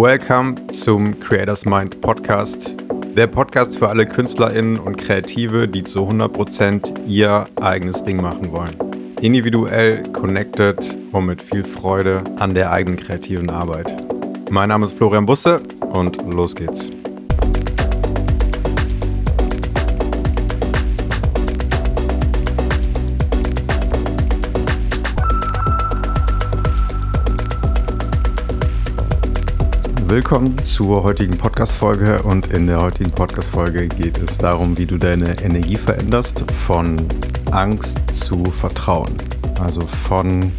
[0.00, 2.76] Welcome zum Creators Mind Podcast.
[3.16, 8.76] Der Podcast für alle KünstlerInnen und Kreative, die zu 100% ihr eigenes Ding machen wollen.
[9.20, 13.92] Individuell, connected und mit viel Freude an der eigenen kreativen Arbeit.
[14.52, 16.92] Mein Name ist Florian Busse und los geht's.
[30.10, 35.38] Willkommen zur heutigen Podcast-Folge und in der heutigen Podcast-Folge geht es darum, wie du deine
[35.42, 37.06] Energie veränderst von
[37.50, 39.14] Angst zu Vertrauen.
[39.60, 40.50] Also von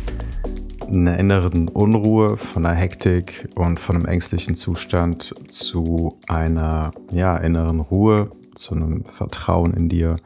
[0.88, 7.80] einer inneren Unruhe, von einer Hektik und von einem ängstlichen Zustand zu einer ja, inneren
[7.80, 10.18] Ruhe, zu einem Vertrauen in dir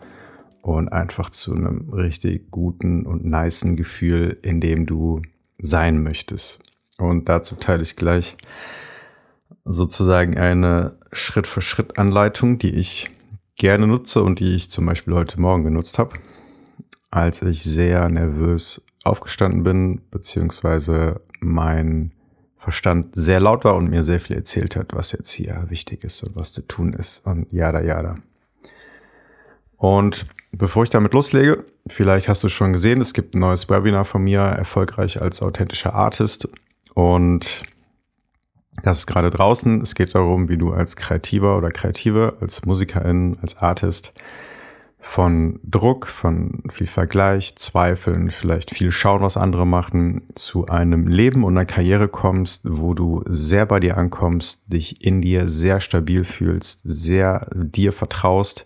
[0.62, 5.21] und einfach zu einem richtig guten und niceen Gefühl, in dem du
[5.60, 6.62] sein möchtest.
[6.98, 8.35] Und dazu teile ich gleich
[9.66, 13.09] sozusagen eine Schritt-für-Schritt-Anleitung, die ich
[13.57, 16.18] gerne nutze und die ich zum Beispiel heute Morgen genutzt habe,
[17.12, 22.12] als ich sehr nervös aufgestanden bin, beziehungsweise mein
[22.57, 26.23] Verstand sehr laut war und mir sehr viel erzählt hat, was jetzt hier wichtig ist
[26.23, 28.17] und was zu tun ist und jada jada.
[29.76, 34.05] Und bevor ich damit loslege, vielleicht hast du schon gesehen, es gibt ein neues Webinar
[34.05, 36.48] von mir, erfolgreich als authentischer Artist.
[36.93, 37.63] Und
[38.82, 39.82] das ist gerade draußen.
[39.82, 44.13] Es geht darum, wie du als Kreativer oder Kreative, als Musikerin, als Artist
[44.99, 51.44] von Druck, von viel Vergleich, Zweifeln, vielleicht viel schauen, was andere machen, zu einem Leben
[51.44, 56.24] und einer Karriere kommst, wo du sehr bei dir ankommst, dich in dir sehr stabil
[56.24, 58.66] fühlst, sehr dir vertraust,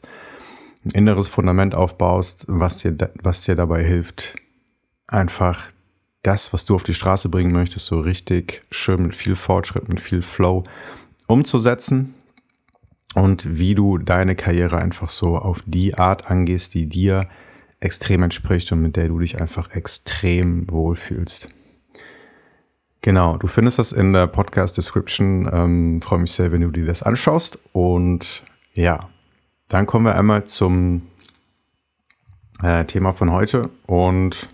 [0.85, 4.35] ein inneres Fundament aufbaust, was dir, was dir dabei hilft,
[5.07, 5.69] einfach
[6.23, 9.99] das, was du auf die Straße bringen möchtest, so richtig schön mit viel Fortschritt, mit
[9.99, 10.63] viel Flow
[11.27, 12.13] umzusetzen
[13.15, 17.27] und wie du deine Karriere einfach so auf die Art angehst, die dir
[17.79, 21.49] extrem entspricht und mit der du dich einfach extrem wohlfühlst.
[23.01, 25.49] Genau, du findest das in der Podcast-Description.
[25.51, 27.61] Ähm, Freue mich sehr, wenn du dir das anschaust.
[27.71, 29.07] Und ja,
[29.69, 31.03] dann kommen wir einmal zum
[32.61, 33.69] äh, Thema von heute.
[33.87, 34.49] Und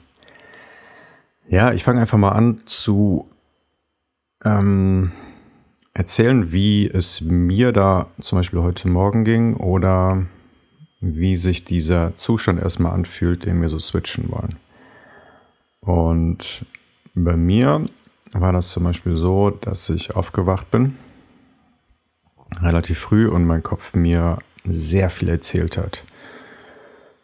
[1.48, 3.30] ja, ich fange einfach mal an zu
[4.44, 5.12] ähm,
[5.94, 10.26] erzählen, wie es mir da zum Beispiel heute Morgen ging oder
[11.00, 14.58] wie sich dieser Zustand erstmal anfühlt, den wir so switchen wollen.
[15.82, 16.66] Und
[17.14, 17.86] bei mir
[18.32, 20.98] war das zum Beispiel so, dass ich aufgewacht bin,
[22.62, 26.04] relativ früh und mein Kopf mir sehr viel erzählt hat.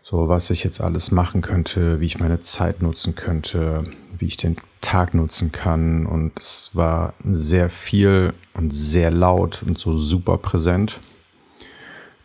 [0.03, 3.83] So, was ich jetzt alles machen könnte, wie ich meine Zeit nutzen könnte,
[4.19, 6.05] wie ich den Tag nutzen kann.
[6.05, 10.99] Und es war sehr viel und sehr laut und so super präsent.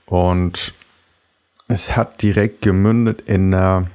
[0.07, 0.75] Und
[1.69, 3.87] es hat direkt gemündet in einer,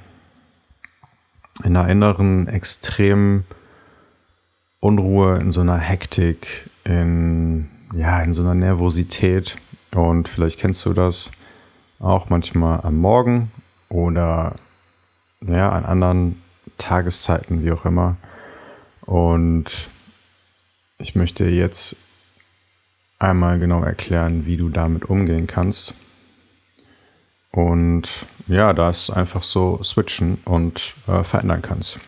[1.62, 3.44] in einer inneren extremen
[4.80, 9.56] Unruhe, in so einer Hektik, in, ja, in so einer Nervosität.
[9.94, 11.30] Und vielleicht kennst du das
[11.98, 13.50] auch manchmal am Morgen
[13.88, 14.56] oder
[15.46, 16.42] ja, an anderen
[16.80, 18.16] Tageszeiten, wie auch immer.
[19.02, 19.88] Und
[20.98, 21.96] ich möchte jetzt
[23.18, 25.94] einmal genau erklären, wie du damit umgehen kannst.
[27.52, 31.98] Und ja, da ist einfach so switchen und äh, verändern kannst.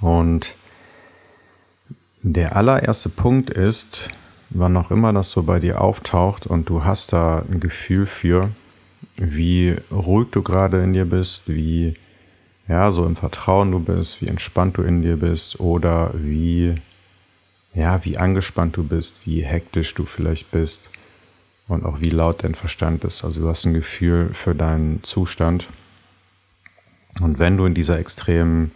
[0.00, 0.54] Und
[2.22, 4.10] der allererste Punkt ist,
[4.50, 8.50] wann auch immer das so bei dir auftaucht und du hast da ein Gefühl für,
[9.16, 11.96] wie ruhig du gerade in dir bist, wie
[12.68, 16.74] ja, so im Vertrauen du bist, wie entspannt du in dir bist oder wie,
[17.74, 20.90] ja, wie angespannt du bist, wie hektisch du vielleicht bist
[21.66, 23.24] und auch wie laut dein Verstand ist.
[23.24, 25.68] Also du hast ein Gefühl für deinen Zustand.
[27.20, 28.70] Und wenn du in dieser extremen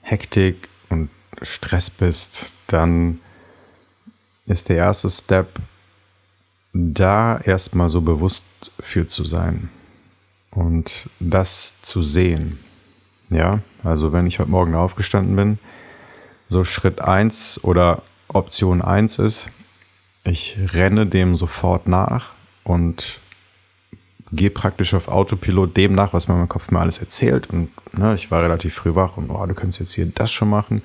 [0.00, 1.10] Hektik und
[1.42, 3.20] Stress bist, dann
[4.46, 5.60] ist der erste Step,
[6.72, 8.46] da erstmal so bewusst
[8.80, 9.68] für zu sein
[10.50, 12.58] und das zu sehen.
[13.30, 15.58] Ja, also wenn ich heute Morgen aufgestanden bin,
[16.48, 19.48] so Schritt 1 oder Option 1 ist,
[20.24, 22.32] ich renne dem sofort nach
[22.64, 23.20] und
[24.32, 27.48] gehe praktisch auf Autopilot dem nach, was mein Kopf mir alles erzählt.
[27.50, 30.50] Und ne, ich war relativ früh wach und oh, du könntest jetzt hier das schon
[30.50, 30.82] machen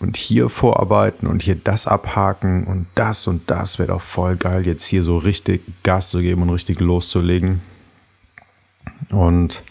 [0.00, 4.66] und hier vorarbeiten und hier das abhaken und das und das wäre doch voll geil,
[4.66, 7.60] jetzt hier so richtig Gas zu geben und richtig loszulegen.
[9.10, 9.62] Und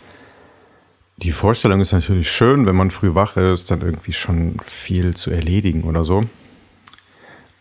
[1.22, 5.32] die Vorstellung ist natürlich schön, wenn man früh wach ist, dann irgendwie schon viel zu
[5.32, 6.24] erledigen oder so.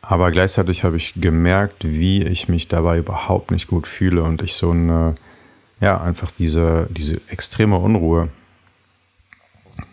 [0.01, 4.55] Aber gleichzeitig habe ich gemerkt, wie ich mich dabei überhaupt nicht gut fühle und ich
[4.55, 5.17] so eine,
[5.81, 8.29] ja, einfach diese, diese extreme Unruhe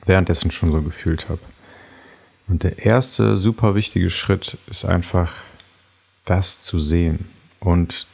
[0.06, 1.42] währenddessen schon so gefühlt habe.
[2.48, 5.34] Und der erste super wichtige Schritt ist einfach,
[6.24, 7.28] das zu sehen.
[7.60, 8.06] Und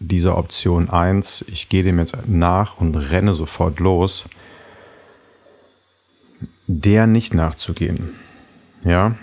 [0.00, 4.24] diese Option 1, ich gehe dem jetzt nach und renne sofort los,
[6.66, 8.10] der nicht nachzugehen.
[8.84, 9.16] Ja.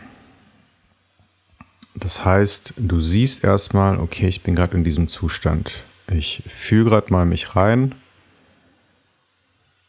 [1.96, 5.84] Das heißt, du siehst erstmal, okay, ich bin gerade in diesem Zustand.
[6.12, 7.96] Ich fühle gerade mal mich rein.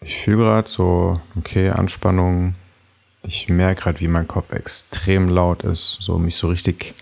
[0.00, 2.54] Ich fühle gerade so, okay, Anspannung.
[3.26, 6.94] Ich merke gerade, wie mein Kopf extrem laut ist, so mich so richtig,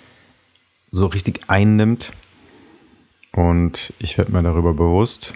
[0.90, 2.12] so richtig einnimmt.
[3.32, 5.34] Und ich werde mir darüber bewusst.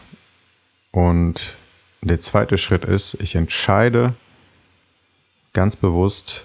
[0.92, 1.56] Und
[2.02, 4.14] der zweite Schritt ist, ich entscheide
[5.56, 6.44] ganz bewusst,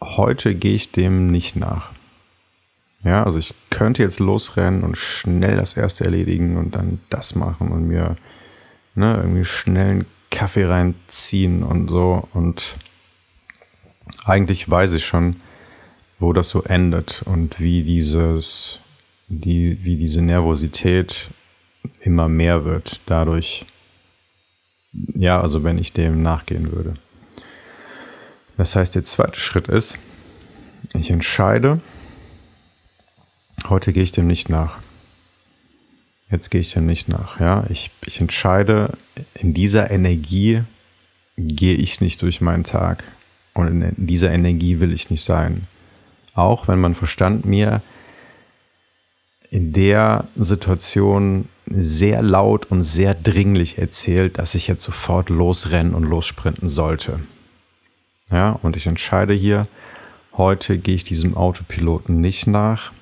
[0.00, 1.90] heute gehe ich dem nicht nach.
[3.02, 7.72] Ja, also ich könnte jetzt losrennen und schnell das erste erledigen und dann das machen
[7.72, 8.16] und mir
[8.94, 12.28] ne, irgendwie schnell einen Kaffee reinziehen und so.
[12.32, 12.76] Und
[14.24, 15.34] eigentlich weiß ich schon,
[16.20, 18.78] wo das so endet und wie dieses,
[19.26, 21.28] die, wie diese Nervosität
[22.02, 23.66] immer mehr wird dadurch.
[24.92, 26.94] Ja, also wenn ich dem nachgehen würde.
[28.56, 29.98] Das heißt, der zweite Schritt ist,
[30.94, 31.80] ich entscheide,
[33.68, 34.78] heute gehe ich dem nicht nach.
[36.30, 37.38] Jetzt gehe ich dem nicht nach.
[37.38, 38.96] Ja, ich, ich entscheide,
[39.34, 40.62] in dieser Energie
[41.36, 43.04] gehe ich nicht durch meinen Tag.
[43.54, 45.66] Und in dieser Energie will ich nicht sein.
[46.34, 47.82] Auch wenn mein Verstand mir
[49.50, 56.04] in der Situation sehr laut und sehr dringlich erzählt, dass ich jetzt sofort losrennen und
[56.04, 57.20] lossprinten sollte.
[58.30, 59.68] Ja, und ich entscheide hier,
[60.36, 62.92] heute gehe ich diesem Autopiloten nicht nach.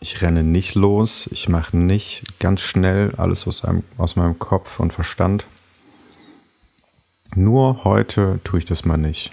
[0.00, 1.28] Ich renne nicht los.
[1.30, 5.46] Ich mache nicht ganz schnell alles aus, einem, aus meinem Kopf und Verstand.
[7.34, 9.30] Nur heute tue ich das mal nicht.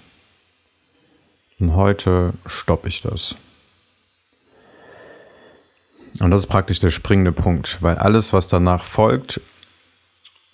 [1.59, 3.35] Und heute stoppe ich das.
[6.19, 9.41] Und das ist praktisch der springende Punkt, weil alles, was danach folgt,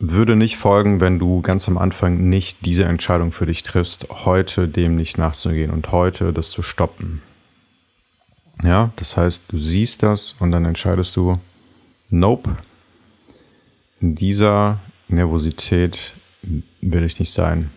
[0.06, 4.68] würde nicht folgen, wenn du ganz am Anfang nicht diese Entscheidung für dich triffst, heute
[4.68, 7.22] dem nicht nachzugehen und heute das zu stoppen.
[8.62, 11.40] Ja, das heißt, du siehst das und dann entscheidest du,
[12.10, 12.58] nope,
[14.02, 16.14] in dieser Nervosität
[16.82, 17.72] will ich nicht sein.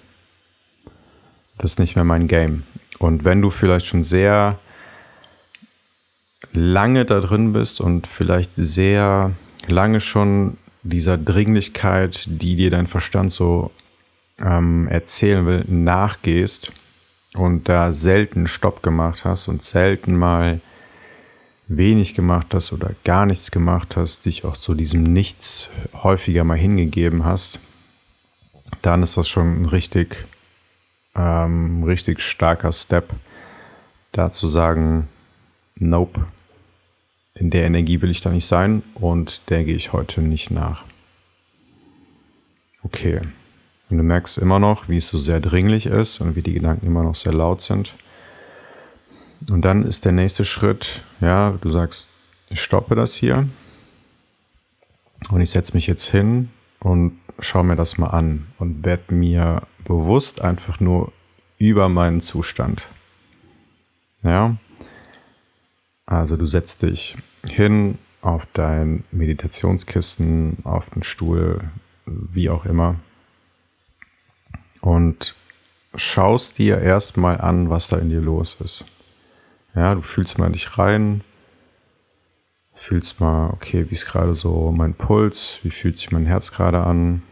[1.59, 2.65] Das ist nicht mehr mein Game.
[2.99, 4.59] Und wenn du vielleicht schon sehr
[6.53, 9.31] lange da drin bist und vielleicht sehr
[9.69, 10.59] lange schon
[10.89, 13.71] dieser Dringlichkeit, die dir dein Verstand so
[14.41, 16.73] ähm, erzählen will, nachgehst
[17.35, 20.61] und da selten Stopp gemacht hast und selten mal
[21.69, 26.57] wenig gemacht hast oder gar nichts gemacht hast, dich auch zu diesem Nichts häufiger mal
[26.57, 27.61] hingegeben hast,
[28.83, 30.27] dann ist das schon ein richtig,
[31.15, 33.13] ähm, richtig starker Step,
[34.13, 35.09] da zu sagen,
[35.75, 36.27] nope,
[37.39, 40.85] in der Energie will ich da nicht sein und der gehe ich heute nicht nach.
[42.83, 43.21] Okay.
[43.89, 46.87] Und du merkst immer noch, wie es so sehr dringlich ist und wie die Gedanken
[46.87, 47.95] immer noch sehr laut sind.
[49.51, 52.11] Und dann ist der nächste Schritt, ja, du sagst,
[52.49, 53.47] ich stoppe das hier
[55.31, 56.49] und ich setze mich jetzt hin
[56.81, 61.13] und schaue mir das mal an und werde mir bewusst einfach nur
[61.59, 62.89] über meinen Zustand.
[64.23, 64.57] Ja,
[66.07, 67.17] also du setzt dich
[67.49, 71.61] hin auf dein Meditationskissen, auf den Stuhl,
[72.07, 72.97] wie auch immer.
[74.81, 75.35] Und
[75.97, 78.85] schaust dir erstmal an, was da in dir los ist.
[79.75, 81.23] Ja, du fühlst mal dich rein,
[82.75, 86.85] fühlst mal, okay, wie ist gerade so mein Puls, wie fühlt sich mein Herz gerade
[86.85, 87.23] an,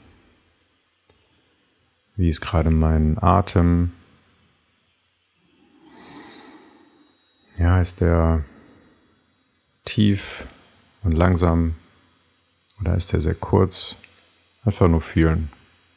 [2.17, 3.93] wie ist gerade mein Atem.
[7.57, 8.45] Ja, ist der
[9.85, 10.47] tief
[11.03, 11.75] und langsam
[12.81, 13.97] oder ist der sehr kurz?
[14.65, 15.51] Einfach nur fühlen.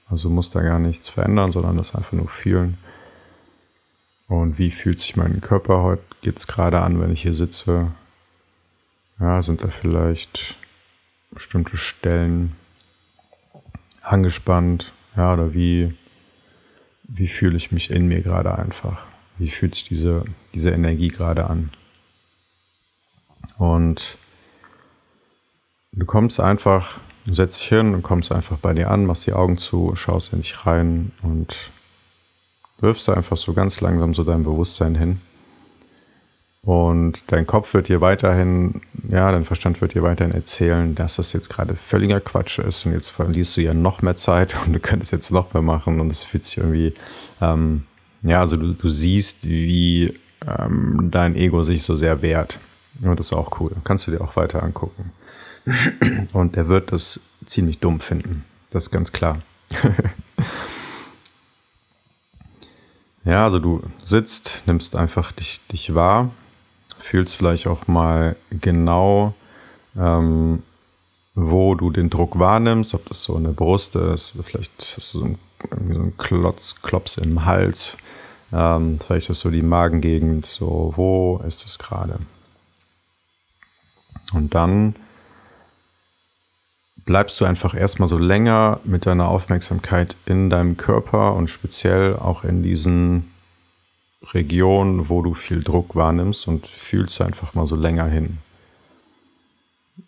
[0.10, 2.78] Also muss da gar nichts verändern, sondern das einfach nur fühlen.
[4.28, 7.92] Und wie fühlt sich mein Körper heute jetzt gerade an, wenn ich hier sitze?
[9.20, 10.58] Ja, sind da vielleicht
[11.32, 12.54] bestimmte Stellen
[14.02, 14.94] angespannt?
[15.16, 15.98] Ja, oder wie,
[17.04, 19.06] wie fühle ich mich in mir gerade einfach?
[19.38, 21.72] Wie fühlt sich diese, diese Energie gerade an?
[23.58, 24.18] Und
[25.92, 29.34] du kommst einfach, du setzt dich hin und kommst einfach bei dir an, machst die
[29.34, 31.72] Augen zu, schaust in dich rein und
[32.80, 35.20] wirfst einfach so ganz langsam so dein Bewusstsein hin.
[36.62, 41.32] Und dein Kopf wird dir weiterhin, ja, dein Verstand wird dir weiterhin erzählen, dass das
[41.32, 44.80] jetzt gerade völliger Quatsch ist und jetzt verlierst du ja noch mehr Zeit und du
[44.80, 46.94] könntest jetzt noch mehr machen und es fühlt sich irgendwie,
[47.42, 47.86] ähm,
[48.22, 52.60] ja, also du, du siehst, wie ähm, dein Ego sich so sehr wehrt.
[53.02, 53.72] Und das ist auch cool.
[53.84, 55.12] Kannst du dir auch weiter angucken.
[56.34, 58.46] Und er wird das ziemlich dumm finden.
[58.72, 59.40] Das ist ganz klar.
[63.26, 66.32] ja, also du sitzt, nimmst einfach dich, dich wahr,
[67.00, 69.34] fühlst vielleicht auch mal genau,
[69.98, 70.64] ähm,
[71.36, 75.38] wo du den Druck wahrnimmst, ob das so eine Brust ist, vielleicht ist so ein,
[75.72, 77.96] so ein Klotz, Klops im Hals,
[78.52, 82.20] ähm, vielleicht ist das so die Magengegend, so wo ist es gerade?
[84.34, 84.96] Und dann
[87.06, 92.44] bleibst du einfach erstmal so länger mit deiner Aufmerksamkeit in deinem Körper und speziell auch
[92.44, 93.32] in diesen
[94.34, 98.40] Regionen, wo du viel Druck wahrnimmst und fühlst einfach mal so länger hin.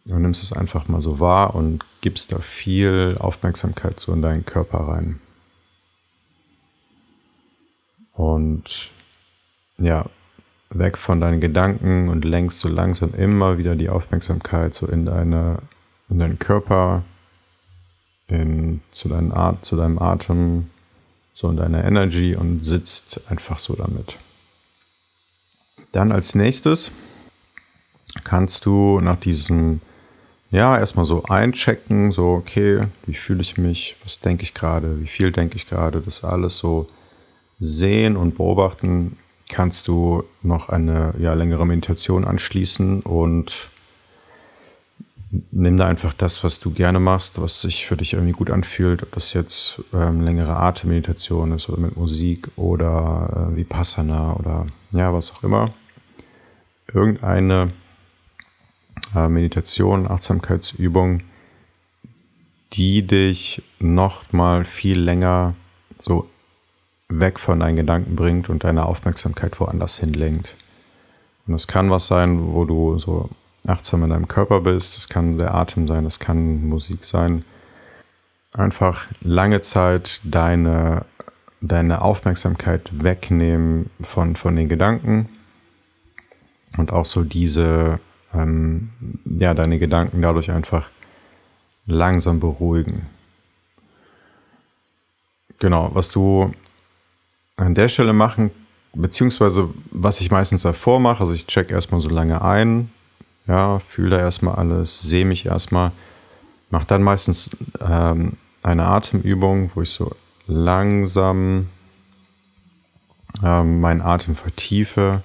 [0.05, 4.45] Du nimmst es einfach mal so wahr und gibst da viel Aufmerksamkeit so in deinen
[4.45, 5.19] Körper rein.
[8.13, 8.91] Und
[9.77, 10.05] ja,
[10.69, 15.59] weg von deinen Gedanken und lenkst so langsam immer wieder die Aufmerksamkeit so in deine,
[16.09, 17.03] in deinen Körper,
[18.27, 20.69] in, zu, deinen At zu deinem Atem,
[21.33, 24.17] so in deiner Energy und sitzt einfach so damit.
[25.91, 26.91] Dann als nächstes
[28.23, 29.81] kannst du nach diesem,
[30.51, 35.07] ja, erstmal so einchecken, so, okay, wie fühle ich mich, was denke ich gerade, wie
[35.07, 36.87] viel denke ich gerade, das alles so
[37.59, 39.17] sehen und beobachten,
[39.49, 43.69] kannst du noch eine ja, längere Meditation anschließen und
[45.51, 49.03] nimm da einfach das, was du gerne machst, was sich für dich irgendwie gut anfühlt,
[49.03, 55.13] ob das jetzt ähm, längere Atemmeditation ist oder mit Musik oder äh, Vipassana oder ja,
[55.13, 55.69] was auch immer.
[56.91, 57.73] Irgendeine
[59.15, 61.21] äh, Meditation, Achtsamkeitsübung,
[62.73, 65.55] die dich noch mal viel länger
[65.99, 66.29] so
[67.09, 70.55] weg von deinen Gedanken bringt und deine Aufmerksamkeit woanders hinlenkt.
[71.47, 73.29] Und es kann was sein, wo du so
[73.67, 77.43] achtsam in deinem Körper bist, das kann der Atem sein, das kann Musik sein.
[78.53, 81.05] Einfach lange Zeit deine,
[81.61, 85.27] deine Aufmerksamkeit wegnehmen von, von den Gedanken
[86.77, 87.99] und auch so diese,
[88.33, 88.91] ähm,
[89.25, 90.89] ja, deine Gedanken dadurch einfach
[91.85, 93.07] langsam beruhigen.
[95.57, 96.53] Genau, was du
[97.59, 98.51] an der Stelle machen,
[98.93, 102.89] beziehungsweise was ich meistens davor mache, also ich check erstmal so lange ein,
[103.47, 105.91] ja, fühle da erstmal alles, sehe mich erstmal,
[106.69, 107.49] mache dann meistens
[107.81, 110.11] ähm, eine Atemübung, wo ich so
[110.47, 111.69] langsam
[113.43, 115.21] ähm, meinen Atem vertiefe,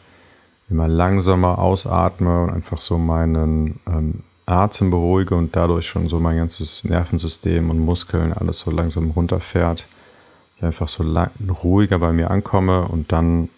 [0.70, 6.36] immer langsamer ausatme und einfach so meinen ähm, Atem beruhige und dadurch schon so mein
[6.36, 9.86] ganzes Nervensystem und Muskeln alles so langsam runterfährt
[10.56, 11.04] ich einfach so
[11.62, 13.48] ruhiger bei mir ankomme und dann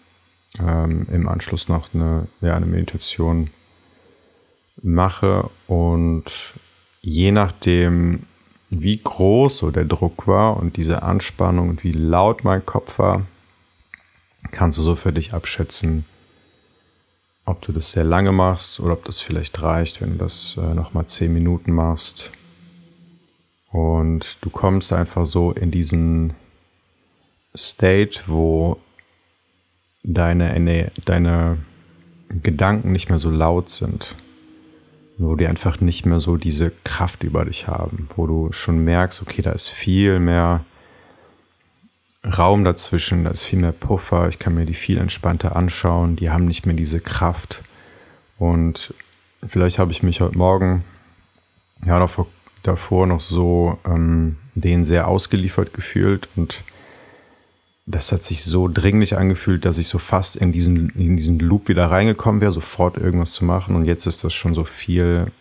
[0.59, 3.49] ähm, im Anschluss noch eine, ja, eine Meditation
[4.81, 6.53] mache und
[7.01, 8.23] je nachdem,
[8.69, 13.23] wie groß so der Druck war und diese Anspannung und wie laut mein Kopf war,
[14.51, 16.05] kannst du so für dich abschätzen,
[17.45, 20.73] ob du das sehr lange machst oder ob das vielleicht reicht, wenn du das äh,
[20.73, 22.31] nochmal zehn Minuten machst.
[23.71, 26.33] Und du kommst einfach so in diesen
[27.57, 28.77] State, wo
[30.03, 31.57] deine, deine
[32.29, 34.15] Gedanken nicht mehr so laut sind.
[35.17, 38.07] Wo die einfach nicht mehr so diese Kraft über dich haben.
[38.15, 40.63] Wo du schon merkst, okay, da ist viel mehr
[42.23, 46.29] Raum dazwischen, da ist viel mehr Puffer, ich kann mir die viel entspannter anschauen, die
[46.29, 47.63] haben nicht mehr diese Kraft.
[48.37, 48.93] Und
[49.45, 50.83] vielleicht habe ich mich heute Morgen,
[51.85, 52.27] ja, davor,
[52.63, 56.63] davor noch so ähm, denen sehr ausgeliefert gefühlt und
[57.87, 61.69] das hat sich so dringlich angefühlt, dass ich so fast in diesen, in diesen Loop
[61.69, 63.77] wieder reingekommen wäre, sofort irgendwas zu machen.
[63.77, 65.31] Und jetzt ist das schon so viel,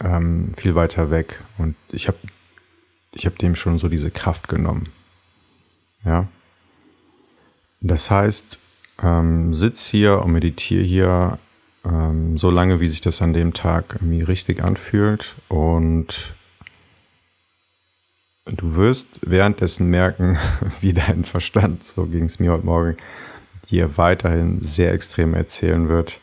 [0.00, 1.40] ähm, viel weiter weg.
[1.56, 2.18] Und ich habe
[3.14, 4.88] ich hab dem schon so diese Kraft genommen.
[6.04, 6.26] Ja.
[7.80, 8.58] Das heißt,
[9.00, 11.38] ähm, sitz hier und meditiere hier
[11.84, 15.36] ähm, so lange, wie sich das an dem Tag irgendwie richtig anfühlt.
[15.46, 16.34] Und
[18.46, 20.38] Du wirst währenddessen merken,
[20.80, 22.96] wie dein Verstand, so ging es mir heute Morgen,
[23.70, 26.20] dir weiterhin sehr extrem erzählen wird,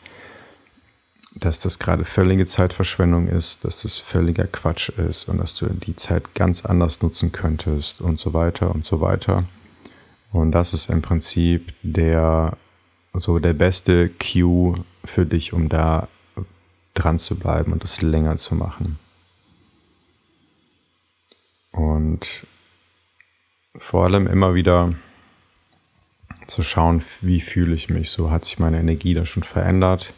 [1.34, 5.96] dass das gerade völlige Zeitverschwendung ist, dass das völliger Quatsch ist und dass du die
[5.96, 9.44] Zeit ganz anders nutzen könntest und so weiter und so weiter.
[10.32, 12.56] Und das ist im Prinzip der
[13.12, 16.08] so der beste Cue für dich, um da
[16.94, 18.98] dran zu bleiben und das länger zu machen.
[21.74, 22.46] Und
[23.76, 24.94] vor allem immer wieder
[26.46, 28.10] zu schauen, wie fühle ich mich.
[28.10, 30.14] So hat sich meine Energie da schon verändert.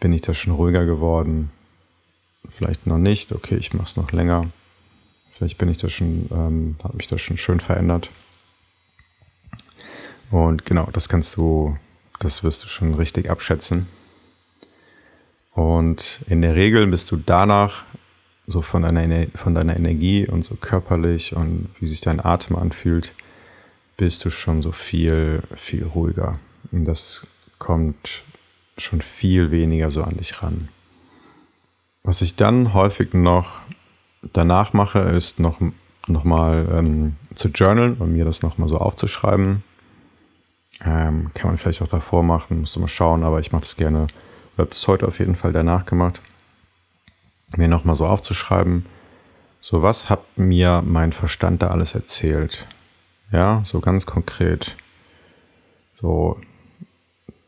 [0.00, 1.50] Bin ich da schon ruhiger geworden?
[2.48, 3.32] Vielleicht noch nicht.
[3.32, 4.48] Okay, ich mache es noch länger.
[5.30, 8.10] Vielleicht bin ich da schon, ähm, habe mich da schon schön verändert.
[10.30, 11.76] Und genau, das kannst du,
[12.18, 13.88] das wirst du schon richtig abschätzen.
[15.52, 17.84] Und in der Regel bist du danach
[18.46, 23.14] so von deiner, von deiner Energie und so körperlich und wie sich dein Atem anfühlt,
[23.96, 26.38] bist du schon so viel, viel ruhiger.
[26.72, 27.26] Und das
[27.58, 28.22] kommt
[28.76, 30.68] schon viel weniger so an dich ran.
[32.02, 33.60] Was ich dann häufig noch
[34.32, 35.60] danach mache, ist noch,
[36.06, 39.62] noch mal ähm, zu journalen und mir das noch mal so aufzuschreiben.
[40.84, 43.76] Ähm, kann man vielleicht auch davor machen, musst du mal schauen, aber ich mache das
[43.76, 44.08] gerne.
[44.52, 46.20] Ich habe das heute auf jeden Fall danach gemacht.
[47.56, 48.86] Mir noch mal so aufzuschreiben,
[49.60, 52.66] so was hat mir mein Verstand da alles erzählt?
[53.32, 54.76] Ja, so ganz konkret.
[56.00, 56.38] So,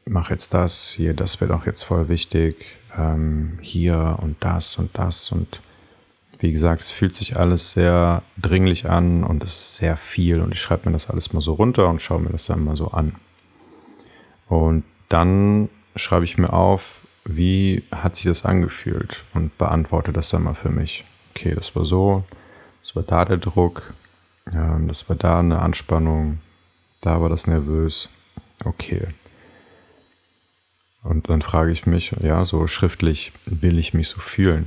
[0.06, 4.96] mach jetzt das, hier, das wird auch jetzt voll wichtig, ähm, hier und das und
[4.96, 5.60] das und
[6.38, 10.52] wie gesagt, es fühlt sich alles sehr dringlich an und es ist sehr viel und
[10.52, 12.88] ich schreibe mir das alles mal so runter und schaue mir das dann mal so
[12.88, 13.14] an.
[14.48, 20.44] Und dann schreibe ich mir auf, wie hat sich das angefühlt und beantworte das dann
[20.44, 21.04] mal für mich.
[21.30, 22.24] Okay, das war so,
[22.82, 23.92] das war da der Druck,
[24.52, 26.38] ja, das war da eine Anspannung,
[27.00, 28.08] da war das nervös.
[28.64, 29.08] Okay.
[31.02, 34.66] Und dann frage ich mich, ja, so schriftlich, will ich mich so fühlen?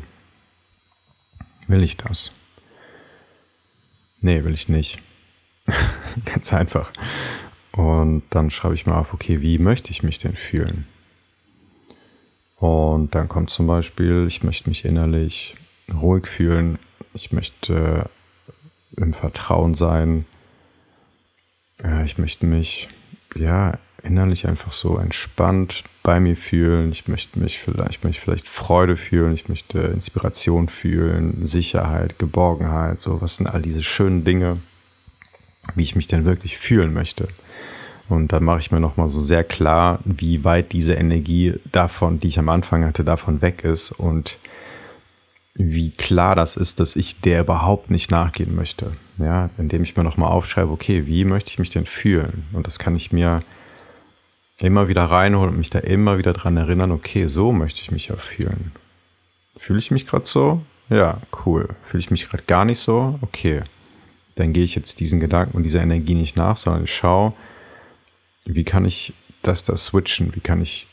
[1.68, 2.32] Will ich das?
[4.22, 5.02] Nee, will ich nicht.
[6.26, 6.92] Ganz einfach.
[7.72, 10.88] Und dann schreibe ich mal auf, okay, wie möchte ich mich denn fühlen?
[12.60, 15.56] Und dann kommt zum Beispiel, ich möchte mich innerlich
[15.94, 16.78] ruhig fühlen,
[17.14, 18.10] ich möchte
[18.98, 20.26] im Vertrauen sein.
[21.84, 22.90] Äh, ich möchte mich
[23.36, 26.92] ja innerlich einfach so entspannt bei mir fühlen.
[26.92, 33.00] Ich möchte mich vielleicht, ich möchte vielleicht Freude fühlen, ich möchte Inspiration fühlen, Sicherheit, Geborgenheit,
[33.00, 34.58] so was sind all diese schönen Dinge,
[35.76, 37.28] wie ich mich denn wirklich fühlen möchte.
[38.10, 42.28] Und dann mache ich mir nochmal so sehr klar, wie weit diese Energie davon, die
[42.28, 44.40] ich am Anfang hatte, davon weg ist und
[45.54, 48.94] wie klar das ist, dass ich der überhaupt nicht nachgehen möchte.
[49.18, 52.46] Ja, indem ich mir nochmal aufschreibe, okay, wie möchte ich mich denn fühlen?
[52.54, 53.42] Und das kann ich mir
[54.60, 58.08] immer wieder reinholen und mich da immer wieder dran erinnern, okay, so möchte ich mich
[58.08, 58.72] ja fühlen.
[59.58, 60.62] Fühle ich mich gerade so?
[60.90, 61.68] Ja, cool.
[61.86, 63.20] Fühle ich mich gerade gar nicht so?
[63.22, 63.62] Okay.
[64.36, 67.34] Dann gehe ich jetzt diesen Gedanken und dieser Energie nicht nach, sondern schaue,
[68.56, 70.36] wie kann ich das da switchen?
[70.36, 70.88] Wie kann ich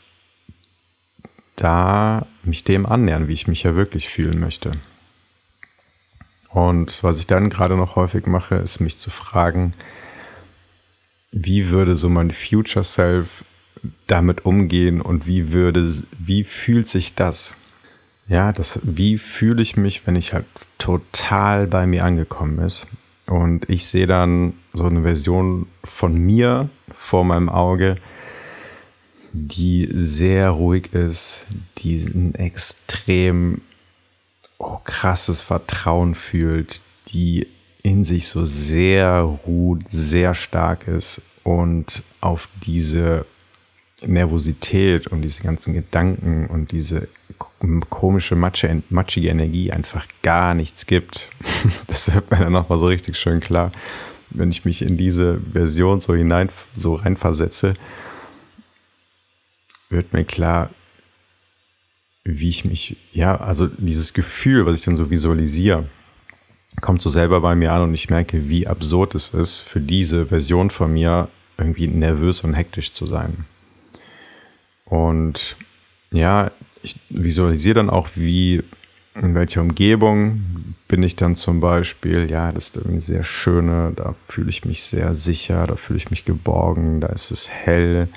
[1.57, 4.71] da mich dem annähern, wie ich mich ja wirklich fühlen möchte.
[6.49, 9.73] Und was ich dann gerade noch häufig mache, ist mich zu fragen,
[11.31, 13.43] wie würde so mein Future Self
[14.07, 17.53] damit umgehen und wie würde, wie fühlt sich das?
[18.27, 20.45] Ja, das, wie fühle ich mich, wenn ich halt
[20.77, 22.87] total bei mir angekommen ist?
[23.27, 27.97] Und ich sehe dann so eine Version von mir vor meinem Auge,
[29.33, 31.45] die sehr ruhig ist,
[31.77, 33.61] die ein extrem
[34.57, 37.47] oh, krasses Vertrauen fühlt, die
[37.83, 43.25] in sich so sehr ruht, sehr stark ist und auf diese
[44.05, 47.07] Nervosität und diese ganzen Gedanken und diese
[47.89, 51.29] komische Matsche, matschige Energie einfach gar nichts gibt.
[51.87, 53.71] Das wird mir dann nochmal so richtig schön klar,
[54.29, 57.73] wenn ich mich in diese Version so hinein, so reinversetze
[59.89, 60.69] wird mir klar,
[62.23, 65.87] wie ich mich, ja, also dieses Gefühl, was ich dann so visualisiere,
[66.81, 70.27] kommt so selber bei mir an und ich merke, wie absurd es ist, für diese
[70.27, 73.45] Version von mir irgendwie nervös und hektisch zu sein.
[74.85, 75.55] Und
[76.11, 76.51] ja,
[76.87, 78.63] ich visualisiere dann auch, wie,
[79.15, 82.29] in welcher Umgebung bin ich dann zum Beispiel.
[82.29, 86.09] Ja, das ist irgendwie sehr schöne, da fühle ich mich sehr sicher, da fühle ich
[86.09, 88.09] mich geborgen, da ist es hell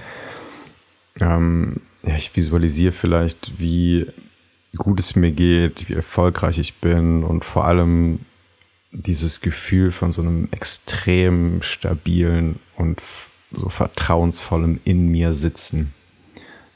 [1.20, 4.06] ähm, ja, ich visualisiere vielleicht, wie
[4.76, 8.20] gut es mir geht, wie erfolgreich ich bin und vor allem
[8.92, 13.00] dieses Gefühl von so einem extrem stabilen und
[13.52, 15.92] so vertrauensvollem in mir sitzen,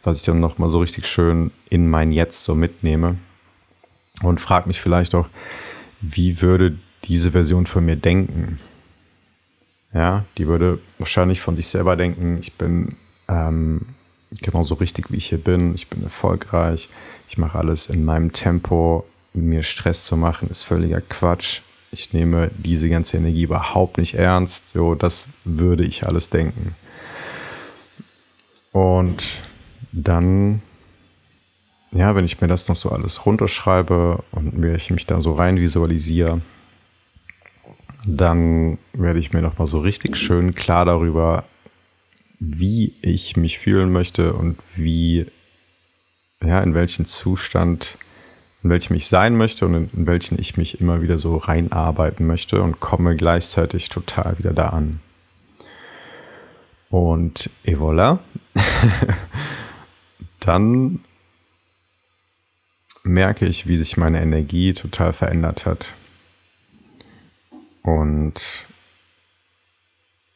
[0.07, 3.17] was ich dann nochmal so richtig schön in mein Jetzt so mitnehme
[4.23, 5.29] und frage mich vielleicht auch,
[6.01, 8.59] wie würde diese Version von mir denken?
[9.93, 12.97] Ja, die würde wahrscheinlich von sich selber denken, ich bin
[13.29, 13.83] ähm,
[14.43, 15.75] genauso richtig, wie ich hier bin.
[15.75, 16.89] Ich bin erfolgreich.
[17.29, 19.07] Ich mache alles in meinem Tempo.
[19.33, 21.61] Mir Stress zu machen, ist völliger Quatsch.
[21.91, 24.69] Ich nehme diese ganze Energie überhaupt nicht ernst.
[24.69, 26.75] So, das würde ich alles denken.
[28.73, 29.43] Und
[29.95, 30.61] dann,
[31.93, 35.33] ja, wenn ich mir das noch so alles runterschreibe und mir ich mich da so
[35.33, 36.41] rein visualisiere,
[38.07, 41.45] dann werde ich mir noch mal so richtig schön klar darüber,
[42.41, 45.27] wie ich mich fühlen möchte und wie,
[46.43, 47.97] ja, in welchen Zustand,
[48.63, 52.27] in welchem ich sein möchte und in, in welchen ich mich immer wieder so reinarbeiten
[52.27, 55.01] möchte und komme gleichzeitig total wieder da an.
[56.91, 58.19] Und et voilà.
[60.45, 61.05] Dann
[63.03, 65.95] merke ich, wie sich meine Energie total verändert hat.
[67.83, 68.67] Und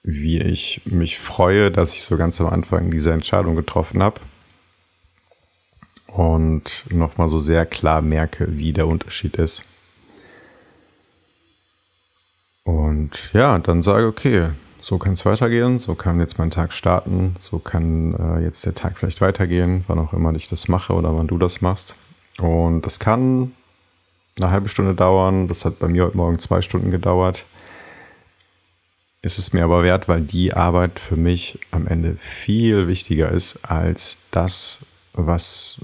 [0.02, 4.20] wie ich mich freue, dass ich so ganz am Anfang diese Entscheidung getroffen habe.
[6.06, 9.62] Und nochmal so sehr klar merke, wie der Unterschied ist.
[12.64, 17.36] Und ja, dann sage, okay, so kann es weitergehen, so kann jetzt mein Tag starten,
[17.38, 21.16] so kann äh, jetzt der Tag vielleicht weitergehen, wann auch immer ich das mache oder
[21.16, 21.96] wann du das machst.
[22.38, 23.52] Und das kann
[24.36, 27.44] eine halbe Stunde dauern, das hat bei mir heute Morgen zwei Stunden gedauert.
[29.20, 33.64] Ist es mir aber wert, weil die Arbeit für mich am Ende viel wichtiger ist
[33.64, 34.78] als das,
[35.12, 35.80] was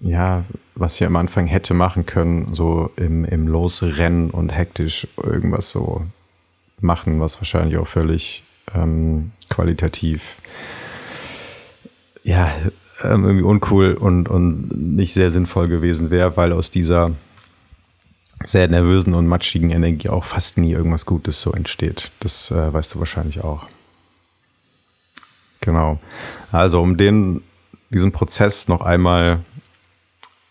[0.00, 5.70] ja, was ich am Anfang hätte machen können, so im, im Losrennen und hektisch irgendwas
[5.70, 6.06] so
[6.80, 8.42] machen, was wahrscheinlich auch völlig
[8.74, 10.36] ähm, qualitativ
[12.22, 12.50] ja,
[13.02, 17.12] ähm, irgendwie uncool und, und nicht sehr sinnvoll gewesen wäre, weil aus dieser
[18.42, 22.10] sehr nervösen und matschigen Energie auch fast nie irgendwas Gutes so entsteht.
[22.20, 23.68] Das äh, weißt du wahrscheinlich auch.
[25.60, 25.98] Genau.
[26.50, 27.42] Also um den,
[27.90, 29.44] diesen Prozess noch einmal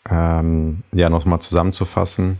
[0.09, 2.37] ähm, ja, noch mal zusammenzufassen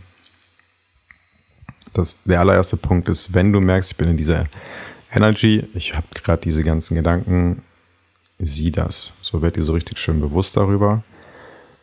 [1.92, 4.46] das, der allererste Punkt ist, wenn du merkst, ich bin in dieser
[5.12, 7.62] Energy, ich habe gerade diese ganzen Gedanken,
[8.38, 9.12] sieh das.
[9.22, 11.02] So werd dir so richtig schön bewusst darüber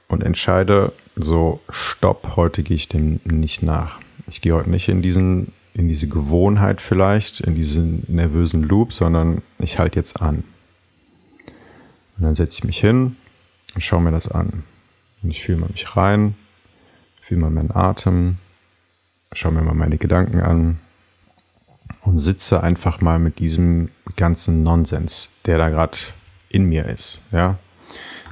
[0.07, 3.99] und entscheide so, stopp, heute gehe ich dem nicht nach.
[4.27, 9.41] Ich gehe heute nicht in diesen, in diese Gewohnheit vielleicht, in diesen nervösen Loop, sondern
[9.59, 10.43] ich halte jetzt an.
[12.17, 13.15] Und dann setze ich mich hin
[13.75, 14.63] und schaue mir das an.
[15.21, 16.35] Und ich fühle mal mich rein,
[17.21, 18.37] fühle mal meinen Atem,
[19.33, 20.79] schaue mir mal meine Gedanken an
[22.03, 25.97] und sitze einfach mal mit diesem ganzen Nonsens, der da gerade
[26.49, 27.57] in mir ist, ja.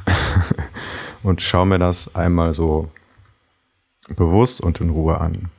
[1.24, 2.90] und schaue mir das einmal so
[4.10, 5.50] bewusst und in Ruhe an.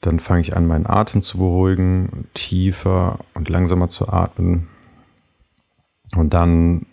[0.00, 4.68] Dann fange ich an, meinen Atem zu beruhigen, tiefer und langsamer zu atmen.
[6.16, 6.86] Und dann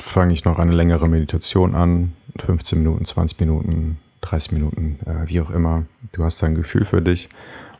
[0.00, 5.40] fange ich noch eine längere Meditation an, 15 Minuten, 20 Minuten, 30 Minuten, äh, wie
[5.40, 5.84] auch immer.
[6.12, 7.28] Du hast da ein Gefühl für dich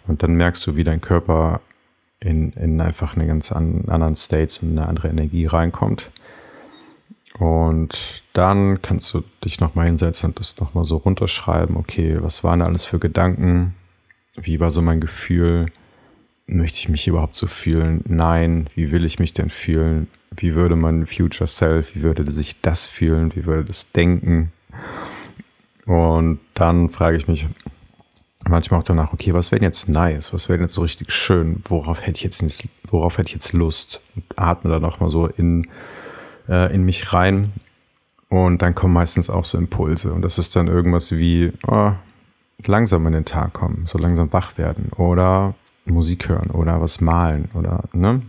[0.06, 1.60] und dann merkst du, wie dein Körper
[2.20, 6.10] in, in einfach einen ganz an, anderen States und eine andere Energie reinkommt.
[7.38, 11.76] Und dann kannst du dich nochmal hinsetzen und das nochmal so runterschreiben.
[11.76, 13.74] Okay, was waren da alles für Gedanken?
[14.36, 15.66] Wie war so mein Gefühl?
[16.46, 18.02] Möchte ich mich überhaupt so fühlen?
[18.06, 18.68] Nein.
[18.74, 20.08] Wie will ich mich denn fühlen?
[20.36, 23.34] Wie würde mein Future Self, wie würde sich das fühlen?
[23.34, 24.52] Wie würde das denken?
[25.86, 27.46] Und dann frage ich mich
[28.48, 30.32] manchmal auch danach, okay, was wäre denn jetzt nice?
[30.32, 31.62] Was wäre denn jetzt so richtig schön?
[31.68, 32.42] Worauf hätte ich jetzt,
[32.88, 34.00] worauf hätte ich jetzt Lust?
[34.14, 35.68] Und atme dann auch mal so in,
[36.48, 37.52] äh, in mich rein.
[38.28, 40.12] Und dann kommen meistens auch so Impulse.
[40.12, 41.92] Und das ist dann irgendwas wie oh,
[42.66, 47.50] langsam in den Tag kommen, so langsam wach werden oder Musik hören oder was malen
[47.54, 48.22] oder, ne?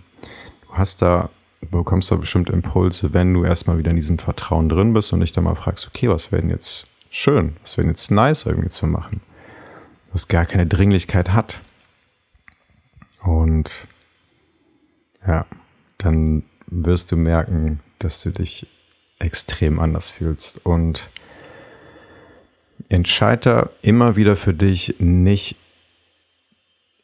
[0.68, 1.30] Du hast da,
[1.72, 5.32] bekommst da bestimmt Impulse, wenn du erstmal wieder in diesem Vertrauen drin bist und dich
[5.32, 8.88] dann mal fragst, okay, was wäre denn jetzt schön, was wäre jetzt nice irgendwie zu
[8.88, 9.22] machen,
[10.12, 11.62] was gar keine Dringlichkeit hat.
[13.24, 13.88] Und
[15.26, 15.46] ja,
[15.98, 18.68] dann wirst du merken, dass du dich
[19.20, 21.10] extrem anders fühlst und
[22.90, 25.56] entscheide immer wieder für dich nicht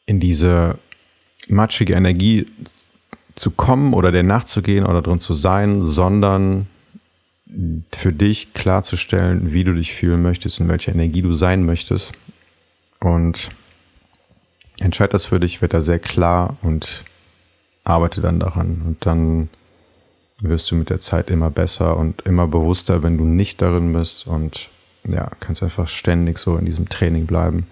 [0.04, 0.78] in diese
[1.48, 2.46] matschige Energie
[3.34, 6.68] zu kommen oder der nachzugehen oder drin zu sein, sondern
[7.92, 12.12] für dich klarzustellen, wie du dich fühlen möchtest, in welcher Energie du sein möchtest.
[13.00, 13.50] Und
[14.80, 17.04] entscheide das für dich, wird da sehr klar und
[17.84, 18.82] arbeite dann daran.
[18.86, 19.48] Und dann
[20.40, 24.26] wirst du mit der Zeit immer besser und immer bewusster, wenn du nicht darin bist.
[24.26, 24.70] Und
[25.04, 27.66] ja, kannst einfach ständig so in diesem Training bleiben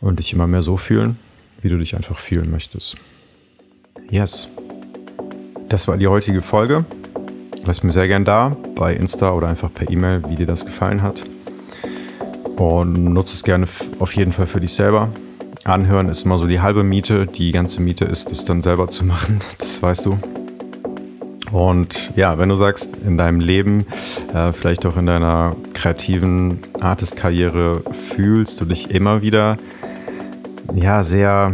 [0.00, 1.18] und dich immer mehr so fühlen,
[1.62, 2.96] wie du dich einfach fühlen möchtest.
[4.10, 4.48] Yes.
[5.68, 6.84] das war die heutige Folge.
[7.68, 11.02] Lass mir sehr gern da bei Insta oder einfach per E-Mail, wie dir das gefallen
[11.02, 11.22] hat.
[12.56, 13.66] Und nutze es gerne
[13.98, 15.10] auf jeden Fall für dich selber.
[15.64, 17.26] Anhören ist immer so die halbe Miete.
[17.26, 19.40] Die ganze Miete ist es dann selber zu machen.
[19.58, 20.18] Das weißt du.
[21.52, 23.84] Und ja, wenn du sagst, in deinem Leben,
[24.32, 27.82] äh, vielleicht auch in deiner kreativen Artist-Karriere,
[28.14, 29.58] fühlst du dich immer wieder
[30.74, 31.52] ja sehr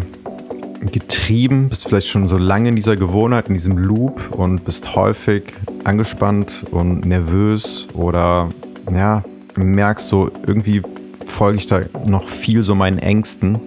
[0.92, 5.54] getrieben, bist vielleicht schon so lange in dieser Gewohnheit, in diesem Loop und bist häufig
[5.84, 8.48] angespannt und nervös oder
[8.92, 9.22] ja,
[9.56, 10.82] merkst so, irgendwie
[11.24, 13.60] folge ich da noch viel so meinen Ängsten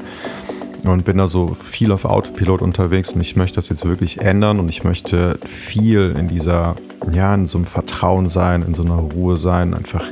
[0.85, 4.59] und bin da so viel auf Autopilot unterwegs und ich möchte das jetzt wirklich ändern
[4.59, 6.75] und ich möchte viel in dieser,
[7.11, 10.05] ja, in so einem Vertrauen sein, in so einer Ruhe sein, einfach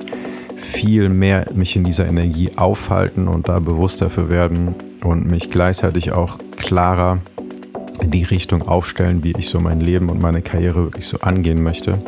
[0.55, 6.11] viel mehr mich in dieser Energie aufhalten und da bewusster für werden und mich gleichzeitig
[6.11, 7.19] auch klarer
[8.03, 11.99] die Richtung aufstellen, wie ich so mein Leben und meine Karriere wirklich so angehen möchte,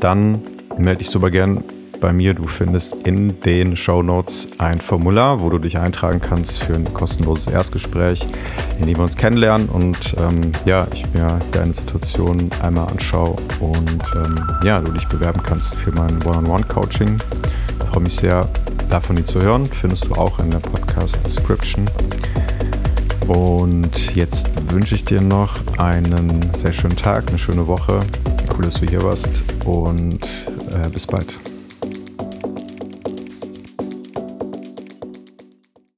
[0.00, 0.40] dann
[0.78, 1.64] melde dich super gern
[2.00, 2.34] bei mir.
[2.34, 6.92] Du findest in den Show Notes ein Formular, wo du dich eintragen kannst für ein
[6.92, 8.26] kostenloses Erstgespräch,
[8.80, 14.02] in dem wir uns kennenlernen und ähm, ja, ich mir deine Situation einmal anschaue und
[14.16, 17.18] ähm, ja, du dich bewerben kannst für mein One-on-One-Coaching.
[17.78, 18.48] Ich freue mich sehr,
[18.88, 19.66] davon die zu hören.
[19.66, 21.86] Findest du auch in der Podcast-Description.
[23.30, 28.00] Und jetzt wünsche ich dir noch einen sehr schönen Tag, eine schöne Woche.
[28.52, 30.24] Cool, dass du hier warst und
[30.72, 31.38] äh, bis bald.